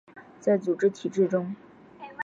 [0.39, 1.55] 在组织体制中